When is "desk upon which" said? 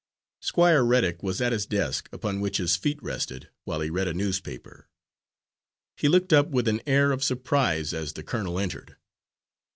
1.67-2.57